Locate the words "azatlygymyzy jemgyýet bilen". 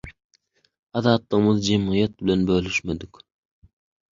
0.97-2.41